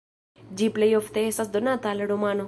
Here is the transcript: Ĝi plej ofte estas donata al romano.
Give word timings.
Ĝi 0.61 0.69
plej 0.77 0.87
ofte 0.99 1.25
estas 1.33 1.51
donata 1.57 1.91
al 1.93 2.03
romano. 2.13 2.39